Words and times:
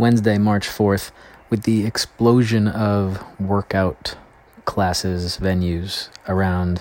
Wednesday, 0.00 0.38
March 0.38 0.66
4th, 0.66 1.10
with 1.50 1.64
the 1.64 1.84
explosion 1.84 2.66
of 2.66 3.22
workout 3.38 4.16
classes, 4.64 5.36
venues 5.36 6.08
around 6.26 6.80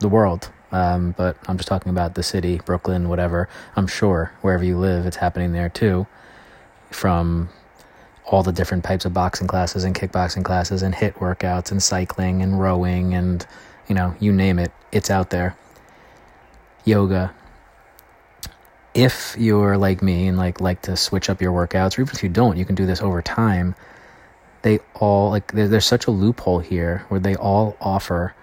the 0.00 0.08
world. 0.08 0.50
Um, 0.72 1.14
but 1.18 1.36
I'm 1.48 1.58
just 1.58 1.68
talking 1.68 1.90
about 1.90 2.14
the 2.14 2.22
city, 2.22 2.60
Brooklyn, 2.64 3.10
whatever. 3.10 3.48
I'm 3.76 3.86
sure 3.86 4.32
wherever 4.40 4.64
you 4.64 4.78
live, 4.78 5.04
it's 5.04 5.16
happening 5.16 5.52
there 5.52 5.68
too. 5.68 6.06
From 6.90 7.50
all 8.24 8.42
the 8.42 8.52
different 8.52 8.84
types 8.84 9.04
of 9.04 9.12
boxing 9.12 9.46
classes 9.46 9.84
and 9.84 9.94
kickboxing 9.94 10.42
classes 10.42 10.82
and 10.82 10.94
HIIT 10.94 11.14
workouts 11.14 11.70
and 11.70 11.82
cycling 11.82 12.40
and 12.40 12.58
rowing 12.58 13.12
and, 13.12 13.46
you 13.86 13.94
know, 13.94 14.14
you 14.18 14.32
name 14.32 14.58
it, 14.58 14.72
it's 14.92 15.10
out 15.10 15.28
there. 15.28 15.54
Yoga. 16.86 17.34
If 18.96 19.36
you're 19.38 19.76
like 19.76 20.02
me 20.02 20.26
and 20.26 20.38
like 20.38 20.60
like 20.60 20.82
to 20.82 20.96
switch 20.96 21.28
up 21.28 21.42
your 21.42 21.52
workouts, 21.52 21.98
or 21.98 22.00
even 22.02 22.14
if 22.14 22.22
you 22.22 22.30
don't, 22.30 22.56
you 22.56 22.64
can 22.64 22.74
do 22.74 22.86
this 22.86 23.02
over 23.02 23.20
time. 23.20 23.74
They 24.62 24.80
all 24.94 25.30
like 25.30 25.52
there's 25.52 25.84
such 25.84 26.06
a 26.06 26.10
loophole 26.10 26.60
here 26.60 27.04
where 27.08 27.20
they 27.20 27.36
all 27.36 27.76
offer 27.80 28.34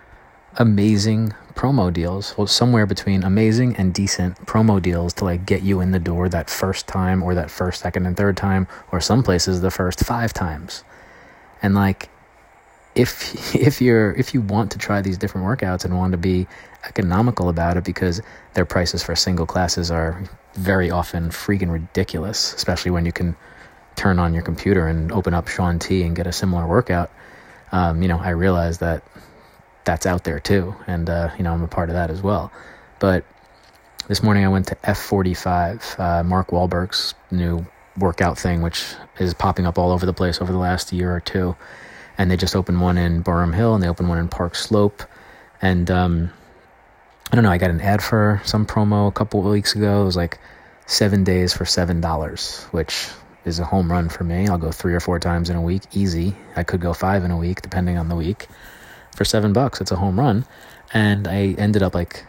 amazing 0.57 1.33
promo 1.55 1.91
deals 1.91 2.35
well 2.37 2.45
somewhere 2.45 2.85
between 2.85 3.23
amazing 3.23 3.75
and 3.75 3.93
decent 3.93 4.35
promo 4.45 4.81
deals 4.81 5.13
to 5.13 5.23
like 5.23 5.45
get 5.45 5.63
you 5.63 5.81
in 5.81 5.91
the 5.91 5.99
door 5.99 6.29
that 6.29 6.49
first 6.49 6.87
time 6.87 7.23
or 7.23 7.33
that 7.33 7.49
first 7.49 7.81
second 7.81 8.05
and 8.05 8.15
third 8.15 8.37
time 8.37 8.67
or 8.91 9.01
some 9.01 9.23
places 9.23 9.61
the 9.61 9.71
first 9.71 9.99
five 10.01 10.31
times 10.33 10.83
and 11.61 11.73
like 11.73 12.09
if 12.95 13.55
if 13.55 13.81
you're 13.81 14.13
if 14.13 14.33
you 14.33 14.41
want 14.41 14.71
to 14.71 14.77
try 14.77 15.01
these 15.01 15.17
different 15.17 15.47
workouts 15.47 15.85
and 15.85 15.97
want 15.97 16.11
to 16.11 16.17
be 16.17 16.47
economical 16.85 17.49
about 17.49 17.77
it 17.77 17.83
because 17.83 18.21
their 18.53 18.65
prices 18.65 19.03
for 19.03 19.15
single 19.15 19.45
classes 19.45 19.89
are 19.89 20.23
very 20.55 20.91
often 20.91 21.29
freaking 21.29 21.71
ridiculous 21.71 22.53
especially 22.53 22.91
when 22.91 23.05
you 23.05 23.11
can 23.11 23.35
turn 23.95 24.19
on 24.19 24.33
your 24.33 24.43
computer 24.43 24.87
and 24.87 25.11
open 25.11 25.33
up 25.33 25.47
Shaun 25.47 25.79
T 25.79 26.03
and 26.03 26.15
get 26.15 26.27
a 26.27 26.31
similar 26.31 26.67
workout 26.67 27.11
um, 27.71 28.01
you 28.01 28.07
know 28.07 28.19
I 28.19 28.29
realize 28.29 28.79
that 28.79 29.03
that's 29.85 30.05
out 30.05 30.23
there 30.23 30.39
too. 30.39 30.75
And, 30.87 31.09
uh, 31.09 31.29
you 31.37 31.43
know, 31.43 31.53
I'm 31.53 31.63
a 31.63 31.67
part 31.67 31.89
of 31.89 31.95
that 31.95 32.09
as 32.09 32.21
well. 32.21 32.51
But 32.99 33.25
this 34.07 34.23
morning 34.23 34.45
I 34.45 34.49
went 34.49 34.67
to 34.67 34.75
F45, 34.75 35.99
uh, 35.99 36.23
Mark 36.23 36.49
Wahlberg's 36.49 37.13
new 37.31 37.65
workout 37.97 38.37
thing, 38.37 38.61
which 38.61 38.85
is 39.19 39.33
popping 39.33 39.65
up 39.65 39.77
all 39.77 39.91
over 39.91 40.05
the 40.05 40.13
place 40.13 40.41
over 40.41 40.51
the 40.51 40.57
last 40.57 40.91
year 40.91 41.13
or 41.13 41.19
two. 41.19 41.55
And 42.17 42.29
they 42.29 42.37
just 42.37 42.55
opened 42.55 42.81
one 42.81 42.97
in 42.97 43.23
Boerum 43.23 43.53
Hill 43.53 43.73
and 43.73 43.83
they 43.83 43.87
opened 43.87 44.09
one 44.09 44.19
in 44.19 44.27
Park 44.27 44.55
Slope. 44.55 45.03
And, 45.61 45.89
um, 45.89 46.31
I 47.31 47.35
don't 47.35 47.43
know, 47.43 47.51
I 47.51 47.57
got 47.57 47.71
an 47.71 47.81
ad 47.81 48.03
for 48.03 48.41
some 48.45 48.65
promo 48.65 49.07
a 49.07 49.11
couple 49.11 49.39
of 49.39 49.47
weeks 49.47 49.75
ago. 49.75 50.03
It 50.03 50.05
was 50.05 50.15
like 50.15 50.39
seven 50.85 51.23
days 51.23 51.53
for 51.53 51.63
$7, 51.63 52.63
which 52.71 53.07
is 53.45 53.59
a 53.59 53.65
home 53.65 53.91
run 53.91 54.09
for 54.09 54.23
me. 54.23 54.47
I'll 54.47 54.57
go 54.57 54.71
three 54.71 54.93
or 54.93 54.99
four 54.99 55.19
times 55.19 55.49
in 55.49 55.55
a 55.55 55.61
week, 55.61 55.83
easy. 55.93 56.35
I 56.55 56.63
could 56.63 56.81
go 56.81 56.93
five 56.93 57.23
in 57.23 57.31
a 57.31 57.37
week, 57.37 57.61
depending 57.61 57.97
on 57.97 58.09
the 58.09 58.15
week 58.15 58.47
for 59.15 59.25
seven 59.25 59.53
bucks. 59.53 59.81
It's 59.81 59.91
a 59.91 59.95
home 59.95 60.19
run. 60.19 60.45
And 60.93 61.27
I 61.27 61.55
ended 61.57 61.83
up 61.83 61.95
like 61.95 62.25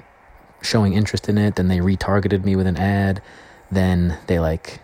showing 0.62 0.94
interest 0.94 1.28
in 1.28 1.38
it. 1.38 1.56
Then 1.56 1.68
they 1.68 1.78
retargeted 1.78 2.44
me 2.44 2.56
with 2.56 2.66
an 2.66 2.76
ad. 2.76 3.22
Then 3.70 4.18
they 4.26 4.40
like 4.40 4.80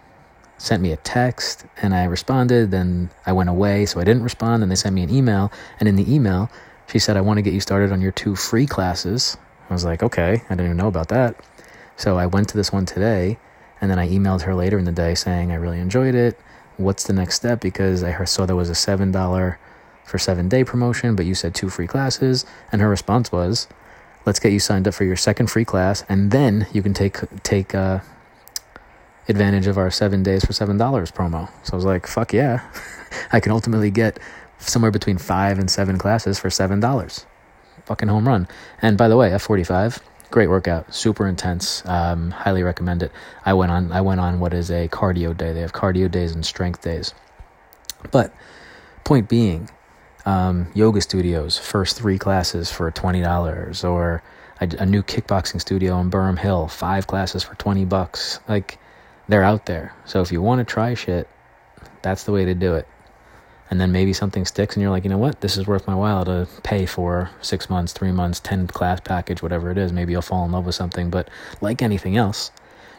sent 0.60 0.82
me 0.82 0.92
a 0.92 0.96
text 0.98 1.64
and 1.80 1.94
I 1.94 2.04
responded. 2.04 2.70
Then 2.70 3.10
I 3.24 3.32
went 3.32 3.48
away, 3.48 3.86
so 3.86 3.98
I 3.98 4.04
didn't 4.04 4.22
respond. 4.22 4.62
And 4.62 4.70
they 4.70 4.76
sent 4.76 4.94
me 4.94 5.02
an 5.02 5.10
email. 5.10 5.50
And 5.80 5.88
in 5.88 5.96
the 5.96 6.12
email, 6.12 6.50
she 6.86 6.98
said, 6.98 7.16
I 7.16 7.22
want 7.22 7.38
to 7.38 7.42
get 7.42 7.54
you 7.54 7.60
started 7.60 7.92
on 7.92 8.00
your 8.00 8.12
two 8.12 8.36
free 8.36 8.66
classes. 8.66 9.38
I 9.70 9.72
was 9.72 9.84
like, 9.84 10.02
okay, 10.02 10.42
I 10.44 10.48
didn't 10.50 10.66
even 10.66 10.76
know 10.76 10.88
about 10.88 11.08
that. 11.08 11.34
So 11.96 12.18
I 12.18 12.26
went 12.26 12.48
to 12.50 12.56
this 12.56 12.72
one 12.72 12.84
today. 12.84 13.38
And 13.80 13.90
then 13.90 13.98
I 13.98 14.08
emailed 14.08 14.42
her 14.42 14.54
later 14.54 14.78
in 14.78 14.84
the 14.84 14.92
day 14.92 15.14
saying, 15.14 15.50
I 15.50 15.54
really 15.54 15.80
enjoyed 15.80 16.14
it. 16.14 16.38
What's 16.76 17.04
the 17.04 17.14
next 17.14 17.36
step? 17.36 17.60
Because 17.60 18.04
I 18.04 18.24
saw 18.24 18.44
there 18.44 18.54
was 18.54 18.68
a 18.68 18.74
$7 18.74 19.56
for 20.04 20.18
seven 20.18 20.48
day 20.48 20.64
promotion, 20.64 21.16
but 21.16 21.24
you 21.24 21.34
said 21.34 21.54
two 21.54 21.70
free 21.70 21.86
classes. 21.86 22.44
And 22.70 22.82
her 22.82 22.88
response 22.88 23.32
was, 23.32 23.66
let's 24.26 24.38
get 24.38 24.52
you 24.52 24.60
signed 24.60 24.86
up 24.86 24.94
for 24.94 25.04
your 25.04 25.16
second 25.16 25.46
free 25.50 25.64
class, 25.64 26.04
and 26.08 26.30
then 26.30 26.66
you 26.72 26.82
can 26.82 26.92
take 26.92 27.18
take 27.42 27.74
uh, 27.74 28.00
advantage 29.28 29.66
of 29.66 29.78
our 29.78 29.90
seven 29.90 30.22
days 30.22 30.44
for 30.44 30.52
seven 30.52 30.76
dollars 30.76 31.10
promo. 31.10 31.48
So 31.64 31.74
I 31.74 31.76
was 31.76 31.84
like, 31.84 32.06
fuck 32.06 32.32
yeah, 32.32 32.62
I 33.32 33.40
can 33.40 33.52
ultimately 33.52 33.90
get 33.90 34.18
somewhere 34.58 34.90
between 34.90 35.18
five 35.18 35.58
and 35.58 35.70
seven 35.70 35.98
classes 35.98 36.38
for 36.38 36.50
seven 36.50 36.80
dollars. 36.80 37.26
Fucking 37.84 38.08
home 38.08 38.26
run. 38.26 38.46
And 38.82 38.96
by 38.96 39.08
the 39.08 39.16
way, 39.16 39.32
F 39.32 39.42
forty 39.42 39.64
five, 39.64 40.00
great 40.30 40.48
workout, 40.48 40.94
super 40.94 41.26
intense. 41.26 41.82
Um, 41.86 42.30
highly 42.30 42.62
recommend 42.62 43.02
it. 43.02 43.12
I 43.44 43.54
went 43.54 43.72
on 43.72 43.92
I 43.92 44.00
went 44.00 44.20
on 44.20 44.40
what 44.40 44.54
is 44.54 44.70
a 44.70 44.88
cardio 44.88 45.36
day. 45.36 45.52
They 45.52 45.60
have 45.60 45.72
cardio 45.72 46.10
days 46.10 46.32
and 46.34 46.44
strength 46.44 46.82
days. 46.82 47.14
But 48.10 48.32
point 49.04 49.28
being, 49.28 49.68
um, 50.24 50.68
yoga 50.74 51.00
studios, 51.00 51.58
first 51.58 51.98
three 51.98 52.18
classes 52.18 52.70
for 52.70 52.90
$20, 52.90 53.88
or 53.88 54.22
a, 54.60 54.68
a, 54.78 54.86
new 54.86 55.02
kickboxing 55.02 55.60
studio 55.60 56.00
in 56.00 56.10
Boerum 56.10 56.38
Hill, 56.38 56.68
five 56.68 57.06
classes 57.06 57.42
for 57.42 57.54
20 57.56 57.84
bucks. 57.86 58.40
Like, 58.48 58.78
they're 59.30 59.44
out 59.44 59.66
there. 59.66 59.94
So 60.04 60.20
if 60.20 60.32
you 60.32 60.42
want 60.42 60.58
to 60.58 60.64
try 60.64 60.94
shit, 60.94 61.28
that's 62.02 62.24
the 62.24 62.32
way 62.32 62.44
to 62.44 62.54
do 62.54 62.74
it. 62.74 62.88
And 63.70 63.80
then 63.80 63.92
maybe 63.92 64.12
something 64.12 64.44
sticks 64.44 64.74
and 64.74 64.82
you're 64.82 64.90
like, 64.90 65.04
you 65.04 65.10
know 65.10 65.18
what, 65.18 65.40
this 65.40 65.56
is 65.56 65.68
worth 65.68 65.86
my 65.86 65.94
while 65.94 66.24
to 66.24 66.48
pay 66.64 66.84
for 66.84 67.30
six 67.40 67.70
months, 67.70 67.92
three 67.92 68.10
months, 68.10 68.40
10 68.40 68.66
class 68.66 68.98
package, 69.00 69.40
whatever 69.40 69.70
it 69.70 69.78
is. 69.78 69.92
Maybe 69.92 70.10
you'll 70.12 70.22
fall 70.22 70.44
in 70.44 70.50
love 70.50 70.66
with 70.66 70.74
something. 70.74 71.10
But 71.10 71.30
like 71.60 71.80
anything 71.80 72.16
else, 72.16 72.50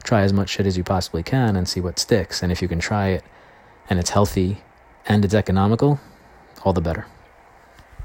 try 0.05 0.21
as 0.21 0.31
much 0.31 0.49
shit 0.49 0.65
as 0.65 0.77
you 0.77 0.85
possibly 0.85 1.23
can 1.23 1.57
and 1.57 1.67
see 1.67 1.81
what 1.81 1.99
sticks. 1.99 2.41
And 2.41 2.53
if 2.53 2.61
you 2.61 2.69
can 2.69 2.79
try 2.79 3.09
it 3.09 3.25
and 3.89 3.99
it's 3.99 4.11
healthy 4.11 4.61
and 5.05 5.25
it's 5.25 5.33
economical, 5.33 5.99
all 6.63 6.71
the 6.71 6.79
better. 6.79 7.05